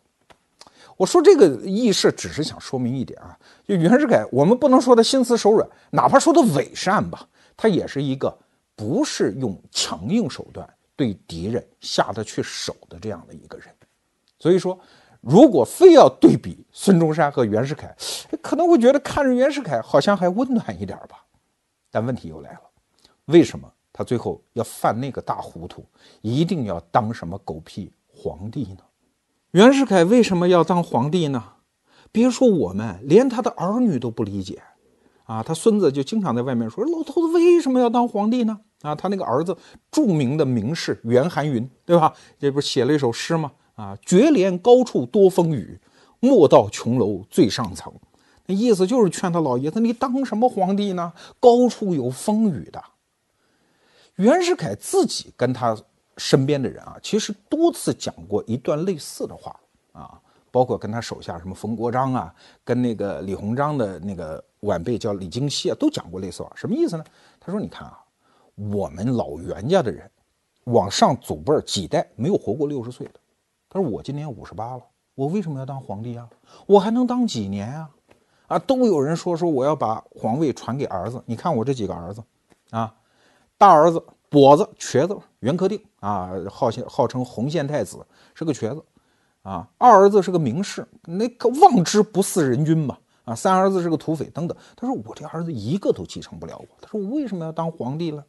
[1.00, 3.34] 我说这个意识只是想说明一点啊，
[3.66, 8.38] 就袁世凯，我们不能说他心慈手软，哪怕说他伪善吧，他也是一个
[8.76, 13.68] 不是用强硬手段对敌人下得去手的这样的一个人。
[14.38, 14.78] 所以说，
[15.22, 17.96] 如果非要对比孙中山和袁世凯，
[18.42, 21.24] 可能会觉得看着袁世凯好像还温暖一点吧。
[21.90, 22.60] 但问题又来了，
[23.24, 25.82] 为什么他最后要犯那个大糊涂，
[26.20, 28.80] 一定要当什么狗屁皇帝呢？
[29.52, 31.42] 袁世凯为什么要当皇帝呢？
[32.12, 34.62] 别说我们，连他的儿女都不理解，
[35.24, 39.56] 啊，他孙子就经常在外面说：“老头子为什么要当皇帝呢？”啊，他那个儿子，
[39.90, 42.14] 著名的名士袁寒云，对吧？
[42.38, 43.50] 这不写了一首诗吗？
[43.74, 45.80] 啊，绝怜高处多风雨，
[46.20, 47.92] 莫到琼楼最上层。
[48.46, 51.12] 那意思就是劝他老爷子，你当什么皇帝呢？
[51.40, 52.80] 高处有风雨的。
[54.14, 55.76] 袁世凯自己跟他。
[56.20, 59.58] 身边的人啊，其实多次讲过一段类似的话
[59.92, 66.52] 啊，包括跟他手下什么冯国璋啊，跟那个李鸿章的那个晚辈叫李经羲啊，都讲过类似话。
[66.54, 67.04] 什么意思呢？
[67.40, 67.98] 他说：“你看啊，
[68.54, 70.08] 我们老袁家的人，
[70.64, 73.14] 往上祖辈几代没有活过六十岁的
[73.70, 74.82] 他说我今年五十八了，
[75.14, 76.28] 我为什么要当皇帝啊？
[76.66, 77.90] 我还能当几年啊？
[78.48, 81.22] 啊，都有人说说我要把皇位传给儿子。
[81.24, 82.22] 你看我这几个儿子，
[82.70, 82.94] 啊，
[83.56, 87.98] 大儿子跛子瘸子袁克定啊，号称号称洪宪太子，
[88.34, 88.82] 是个瘸子，
[89.42, 92.96] 啊，二儿子是个名士，那个望之不似人君嘛。
[93.24, 94.56] 啊，三儿子是个土匪，等等。
[94.74, 98.24] 他说：“我这儿子一个都继承不了我。”他说：“我为什么要当皇帝呢？”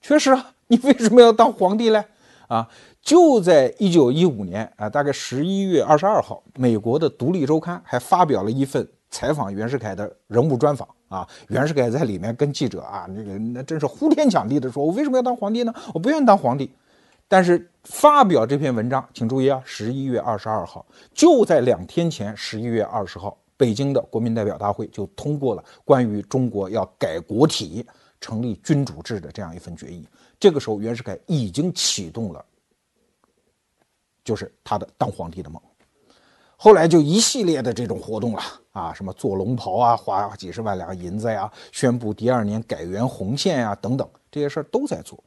[0.00, 2.04] 确实啊，你为什么要当皇帝呢？
[2.48, 2.68] 啊，
[3.02, 11.28] 就在一九一五年啊，大概十一月二十二号，美国的《独立周刊》还发表了一份采访袁世凯的人物专访啊。
[11.48, 15.74] 袁世凯在里面跟记者啊，那个那真是呼天抢地的说：“我为什么要当皇帝呢？
[15.92, 16.70] 我不愿意当皇帝。”
[17.26, 23.36] 但是发表这篇文章，请注意啊，十一月二十二号，就在两天前，十一月二十号。
[23.56, 27.84] 北京的国民代表大会就通过了关于中国要改国体、
[28.20, 30.06] 成立君主制的这样一份决议。
[30.38, 32.44] 这个时候，袁世凯已经启动了，
[34.22, 35.60] 就是他的当皇帝的梦。
[36.60, 38.42] 后来就一系列的这种活动了
[38.72, 45.22] 啊，什么做龙袍啊，花几十万两银子呀，宣布第二年改元洪宪呀，等等这些事儿都在做。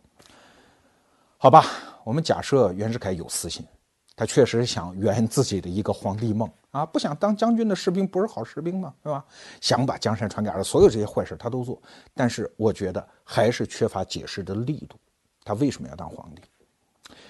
[1.37, 1.65] 好吧，
[2.03, 3.65] 我们假设袁世凯有私心。
[4.13, 8.93] 他确实想圆自己的一个皇帝梦啊，不想当将军的士兵不是好士兵吗？
[9.01, 9.25] 是吧？
[9.61, 11.81] 想把江山传给儿子，所有这些坏事他都做。
[12.13, 14.97] 但是我觉得还是缺乏解释的力度。
[15.45, 16.41] 他为什么要当皇帝？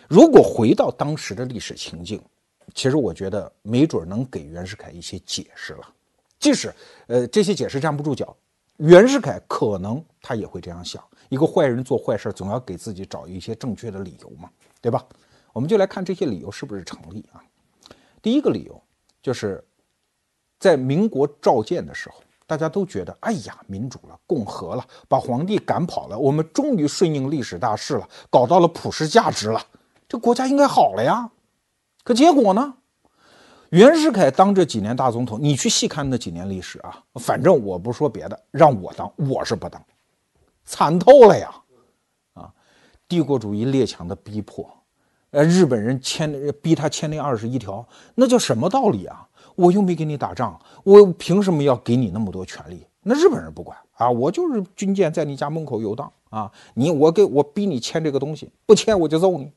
[0.10, 2.20] 如果回到当时的历史情境，
[2.74, 5.88] 其实我觉得没准能给袁世凯一些解释了。
[6.40, 6.74] 即使
[7.08, 8.36] 呃这些解释站不住脚，
[8.78, 14.50] 袁世凯可能他也会这样想：一个坏人做坏事，总要给自己找一些正确的理由嘛，
[14.82, 15.06] 对吧？
[15.54, 17.44] 我们就来看这些理由是不是成立啊？
[18.22, 18.82] 第一个理由
[19.22, 19.64] 就是，
[20.60, 29.62] 在民国召见的时候，大家都觉得，哎呀，民主了，共和了，把皇帝赶跑了，我们终于顺应历史大势了，搞到了普世价值了，
[30.08, 31.30] 这国家应该好了呀。
[32.04, 32.76] 可结果呢？
[33.70, 39.82] 袁世凯当这几年大总统，你去细看那几年历史啊，反正我不说别的，让我当，我是不当，
[40.66, 41.50] 惨透了呀！
[42.34, 42.54] 啊，
[43.08, 44.70] 帝国主义列强的逼迫。
[45.30, 49.26] 呃，日本人签逼他签那二十一条，那叫什么道理啊？
[49.56, 52.86] 我又没给你打仗，我凭什么要给你那么多权利？
[53.04, 59.54] 那日本人不管啊，我就是军舰在你家门口游荡啊，你我给我逼你签这个东西，不签我就揍你，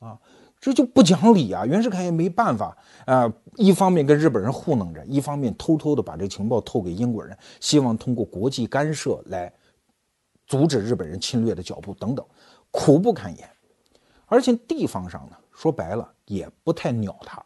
[0.00, 0.18] 啊，
[0.64, 1.66] 这就不讲理啊！
[1.66, 2.74] 袁世凯也没办法
[3.04, 9.52] 啊，一方面跟日本人糊弄着，一方面偷偷的把这情报透给英国人，希望通过国际干涉来
[10.46, 12.24] 阻止日本人侵略的脚步等等，
[12.70, 13.46] 苦不堪言。
[14.24, 17.44] 而且地方上呢，说白了也不太鸟他，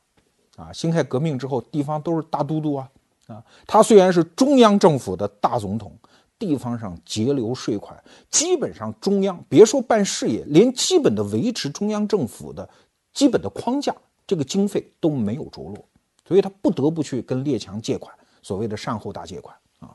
[0.62, 2.88] 啊，辛亥革命之后，地方都是大都督啊，
[3.26, 5.92] 啊，他虽然是中央政府的大总统，
[6.38, 8.00] 地方上节流税款，
[8.30, 12.68] 基本上中央别说办事业，连基本的维持中央政府的
[13.12, 13.94] 基本的框架，
[14.26, 15.84] 这个经费都没有着落，
[16.26, 19.94] 所以他不得不去跟列强借款，所谓的善后大借款啊，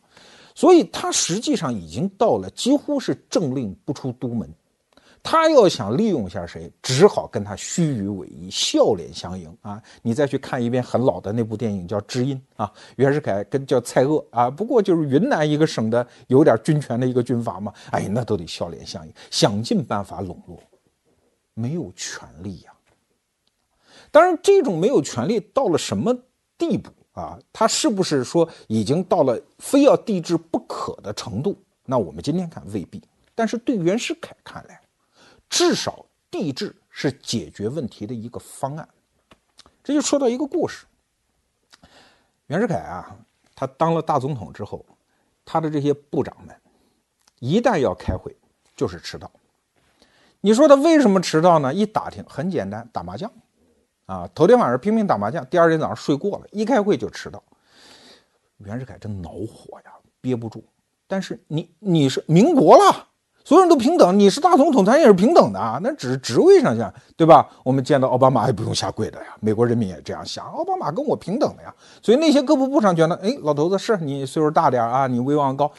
[0.54, 4.50] 所以他实际上已经到了几乎是政令不出都门。
[5.26, 9.82] 他要想利用一下谁，只好跟他虚与委蛇、笑脸相迎啊！
[10.02, 20.60] 你再去看一遍很老的那部电影，叫《知音》啊，袁世凯跟叫蔡锷啊，不过就是云南一个省的有点军权的一个军阀嘛，哎，那都得笑脸相迎，想尽办法笼络，
[21.54, 22.73] 没有权利呀。
[24.14, 26.16] 当然，这种没有权利到了什么
[26.56, 27.40] 地步啊？
[27.52, 31.60] 他是不是说已经到了非要帝制不可的程度？
[31.84, 33.02] 那我们今天看未必，
[33.34, 34.80] 但是对袁世凯看来。
[35.50, 38.88] 至少帝制是解决问题的一个方案，
[39.84, 40.86] 这就说到一个故事。
[42.46, 43.18] 袁世凯啊，
[43.56, 44.86] 他当了大总统之后，
[45.44, 46.56] 他的这些部长们
[47.40, 48.38] 一旦要开会，
[48.76, 49.32] 就是迟到。
[50.40, 51.74] 你说他为什么迟到呢？
[51.74, 53.32] 一打听，很简单，打麻将
[54.06, 57.42] 啊，头天晚上拼命打麻将，第二天早上睡过了，一开会就迟到。
[58.58, 60.64] 袁世凯真恼火呀，憋不住。
[61.08, 63.08] 但是你你是民国了。
[63.46, 65.78] 所有人都平等，你是大总统，咱也是平等的啊。
[65.84, 67.46] 那只是职位上讲，对吧？
[67.66, 69.36] 我们见到奥巴马也不用下跪的呀。
[69.42, 71.76] 美国人民也这样想，奥巴马跟我平等的呀。
[72.02, 75.70] 所以那些各部部长觉得，哎，老头子是你岁数大点啊，你威望高，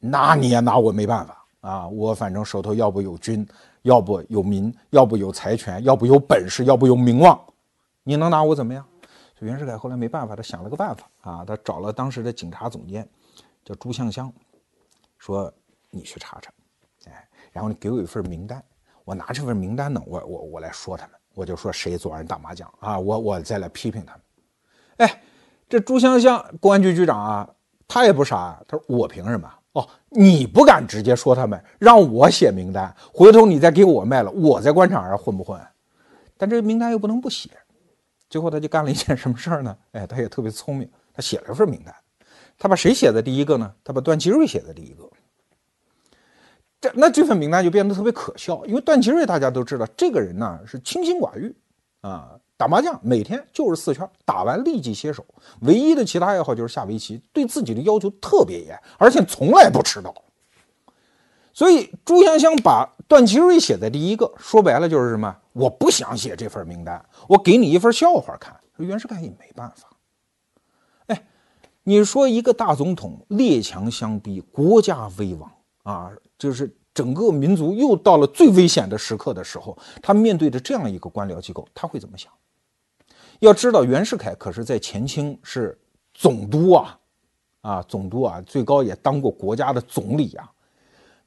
[0.00, 1.86] 那你也拿我没办法啊。
[1.86, 3.46] 我反正手头要不有军，
[3.82, 7.40] 要不有民，要不有财权，要不有本事，要不有名望，
[8.08, 8.86] 你能拿我怎么样？
[9.36, 13.06] 所以袁世凯后来没办法，他想了个办法啊，他找了当时的警察总监，
[13.64, 14.32] 叫朱向湘，
[15.18, 15.52] 说
[15.90, 16.52] 你去查查。
[17.06, 18.62] 哎然后你给我一份名单，
[19.04, 24.22] 我拿这份名单呢，我我我来说他们，我就说谁昨晚打麻将啊，我我再来批评他们。
[24.98, 25.22] 哎，
[25.68, 27.48] 这朱香香公安局局长啊，
[27.88, 29.52] 他也不傻，他说我凭什么？
[29.72, 35.60] 哦，你不敢直接说他们，让我写名单，回头你再给我卖了，我在官场上混不混？
[36.38, 37.50] 但这名单又不能不写
[38.36, 39.74] 最后他就干了一件什么事儿呢？
[39.92, 41.94] 哎，他也特别聪明，他写了一份名单。
[42.58, 43.72] 他把谁写的第一个呢？
[43.82, 45.08] 他把段祺瑞写的第一个。
[46.82, 51.56] 这那这份名单就变得特别可笑，因为段祺瑞大家都知道，这个人呢是清心寡欲
[52.02, 55.24] 啊，打麻将每天就是四圈，打完立即歇手，
[55.60, 60.14] 唯一的其他爱好就是下围棋，对自己的要求特别严，而且从来不迟到。
[61.54, 65.34] 所以朱香香把段祺瑞写在第一个，说白了就是什么？
[65.54, 68.58] 我不想写这份名单，我给你一份笑话看。
[68.76, 69.88] 袁世凯也没办法。
[71.06, 71.26] 哎，
[71.82, 75.50] 你说一个大总统列强相逼，国家危亡
[75.82, 82.30] 啊，就是整个民族又到了最危险的时刻的时候，他面对着这样一个官僚机构，他会怎么想？
[83.40, 85.78] 要知道，袁世凯可是在前清是
[86.12, 86.98] 总督啊，
[87.62, 90.52] 啊，总督啊，最高也当过国家的总理啊。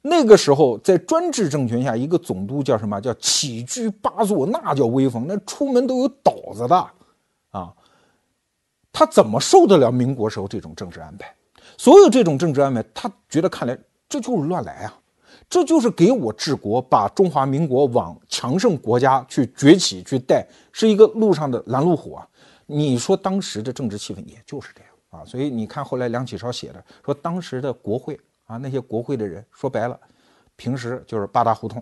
[0.02, 2.98] 那个时候，在专制政权下，一个总督叫什么？
[3.00, 6.90] 叫起居八座，那叫威风，那出门都有倒子的，
[7.50, 7.70] 啊，
[8.90, 11.30] 他怎么受得了民国时候这种政治安排？
[11.76, 13.78] 所有这种政治安排，他觉得看来
[14.08, 14.98] 这就是乱来啊，
[15.50, 22.26] 这就是给我治国，把中华民国往强盛国家去崛起去带，是一个路上的拦路虎啊！
[22.64, 28.18] 你说当时的政治气氛也就是这样啊，所以你看后来梁启超写的说，当时的国会。
[28.50, 29.96] 啊，那些国会的人说白了，
[30.56, 31.80] 平时就是八大胡同，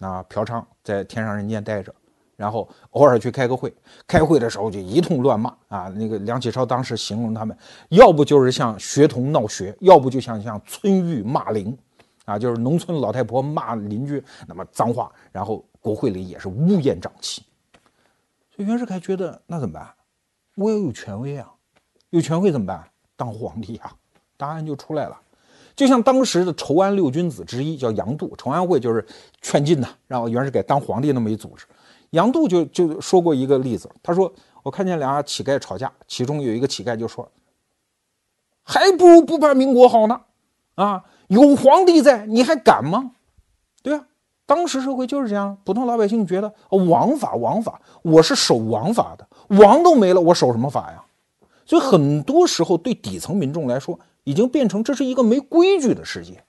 [0.00, 1.94] 啊，嫖娼，在天上人间待着，
[2.34, 3.72] 然后偶尔去开个会，
[4.04, 5.88] 开会的时候就一通乱骂啊。
[5.90, 7.56] 那个梁启超当时形容他们，
[7.90, 11.78] 要不就是像学童闹学，要不就像像村狱骂邻，
[12.24, 17.44] 啊，就是农村老太婆骂邻居那么脏话，然后国会里也是乌烟瘴气。
[18.50, 19.94] 所以袁世凯觉得那怎么办？
[20.56, 21.48] 我要有权威啊，
[22.10, 22.90] 有权威怎么办？
[23.14, 23.92] 当皇帝啊，
[24.36, 25.16] 答案就出来了。
[25.78, 29.06] 就像当时的筹安六君子之一叫杨度，筹安会就是
[29.40, 31.64] 劝进呐，让袁世凯当皇帝那么一组织。
[32.10, 34.32] 杨度就就说过一个例子，他说
[34.64, 37.30] ：“我看见俩乞丐吵架，其中有一个乞丐就说，
[38.64, 40.20] 还不如不办民国好呢，
[40.74, 43.12] 啊，有皇帝在，你还敢吗？
[43.80, 44.04] 对啊，
[44.46, 51.04] 当时社会就是这样，普通老百姓觉得王法王法，我是守王法的，王都没了，我守什么法呀？
[51.64, 53.96] 所以很多时候对底层民众来说。”
[54.28, 56.44] 已经变成这是一个没规矩的世界。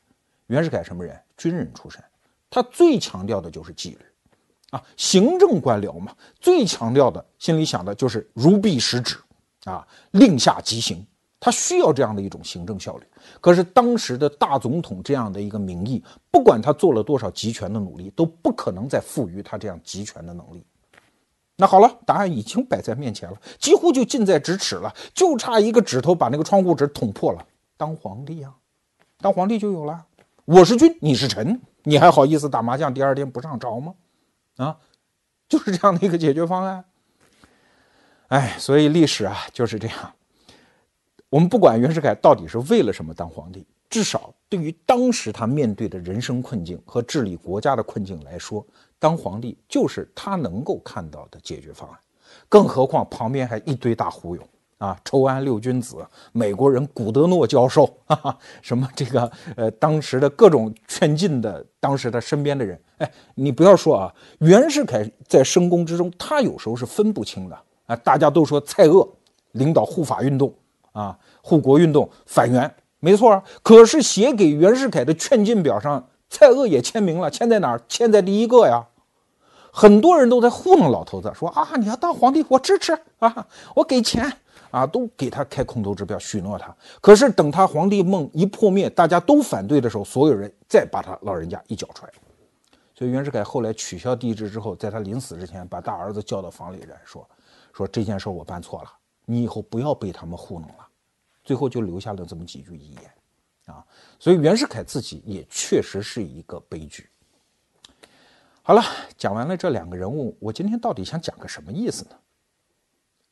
[0.48, 1.18] 袁世凯什么人？
[1.38, 2.04] 军人出身，
[2.50, 4.00] 他最强调的就是纪律
[4.72, 4.84] 啊。
[4.98, 9.16] 行政官僚嘛，最强调的心里想的就是如臂使指
[9.64, 11.08] 啊，令下即行。
[11.40, 13.06] 他需要这样的一种行政效率。
[13.40, 20.62] 可是当时的大总统这样的一个名义，不管他做了多少集权的努力，都不可能再赋予他这样集权的能力。
[21.56, 27.46] 那好了，答案已经摆在面前了，几乎就近在咫尺了，就差一个指头把那个窗户纸捅破了。
[27.80, 28.54] 当皇帝呀，
[29.22, 30.06] 当皇帝就有了。
[30.44, 32.94] 我是君，你是臣，你还好意思打麻将？
[32.94, 33.96] 第二天不上朝吗？
[34.58, 34.78] 啊，
[35.48, 36.84] 就是这样的一个解决方案。
[38.28, 40.14] 哎，所以历史啊就是这样。
[41.30, 48.68] 我们不管袁世凯到底是为了什么当皇帝，至少对于当时他面对的人生困境和治理国家的困境来说，
[49.00, 51.98] 当皇帝就是他能够看到的解决方案。
[52.50, 54.46] 更何况旁边还一堆大忽悠。
[54.80, 55.98] 啊，筹安六君子，
[56.32, 67.96] 美国人古德诺教授， 哈哈，什么这个呃，当时的各种劝进的，当时他身边的人，哎，你不要说啊，袁世凯在深宫之中，他有时候是分不清的啊。
[67.98, 69.06] 大家都说蔡锷
[69.52, 70.54] 领导护法运动
[70.94, 73.44] 啊，护国运动反袁，没错啊。
[73.62, 77.82] 可是写给袁世凯的劝进表上，蔡锷也签名了，签在哪儿？
[77.90, 78.88] 签在第一个呀。
[79.74, 84.32] 很多人都在糊弄老头子，说啊，你要当皇帝，我支持啊，我给钱。
[84.72, 86.76] 啊，都给他开空头支票，许诺他。
[87.02, 92.08] 可是等他皇帝梦一破灭，大家都反对的时候，所有人再把他老人家一脚踹。
[92.94, 97.28] 所以袁世凯后来取消帝制之后，在他临死之前，把大儿子叫到房里来说
[97.74, 98.92] ：“说这件事我办错了，
[99.26, 100.88] 你以后不要被他们糊弄了。”
[101.44, 103.74] 最后就留下了这么几句遗言。
[103.74, 103.86] 啊，
[104.20, 107.10] 所以袁世凯自己也确实是一个悲剧。
[108.62, 108.84] 好了，
[109.18, 112.12] 讲完了这两个人物，我今天到底想讲个什么意思呢？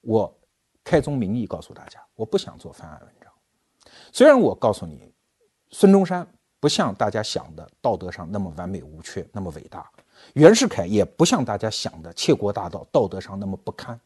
[0.01, 0.36] 我。
[0.87, 3.29] 开宗明义告诉大家，我不想做翻案文章。
[4.13, 5.11] 虽然我告诉你，
[5.69, 6.25] 孙中山
[6.61, 9.81] 不像大家想的道德上那么完美无缺，那么伟大；
[10.33, 13.99] 袁世凯也不像大家想的窃国大盗，道德上那么不堪。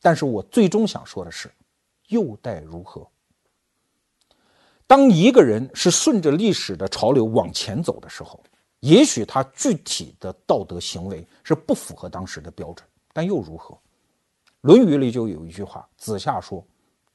[0.00, 1.50] 但是我最终想说的是，
[2.06, 3.04] 又待如何？
[4.86, 8.40] 当一个人是顺着历史的潮流往前走的时候，
[8.78, 13.74] 也许他具体的道德行为是不符合当时的标准，但又如何？
[14.66, 16.64] 《论语》里就有一句话，子夏说：“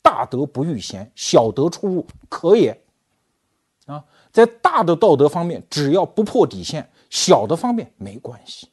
[0.01, 2.81] 大德不逾贤，小德出入可也。”
[3.87, 8.69] 啊，在大的道德方面，只要不破底线，小的方面没关系。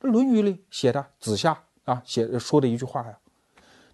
[0.08, 3.16] 《论语》里写的子夏啊写说的一句话呀。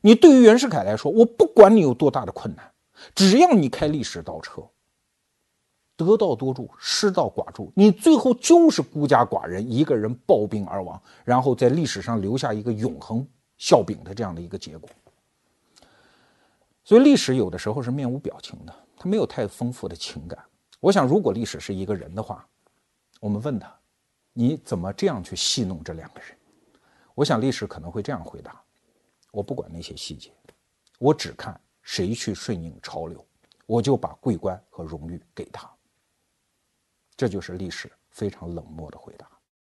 [0.01, 2.72] 你对于袁世凯来说，我不管你有多大的困难，
[3.14, 4.62] 只要你开历史倒车，
[5.95, 13.26] 得道多助，失道寡助，你最后就是孤家寡人，一个人暴病而亡，然后在历史上留下一个永恒
[13.64, 14.90] 笑柄的这样的一个结果。
[16.84, 20.38] 所以历史有的时候是面无表情的，它没有太丰富的情感。
[20.80, 22.46] 我想，如果历史是一个人的话，
[23.20, 23.74] 我们问他，
[24.34, 26.36] 你怎么这样去戏弄这两个人？
[27.14, 28.62] 我想历史可能会这样回答。
[29.32, 30.30] 我不管那些细节，
[30.98, 33.26] 我只看谁去顺应潮流，
[33.64, 35.66] 我就把桂冠和荣誉给他。
[37.16, 39.26] 这就是历史非常冷漠的回答。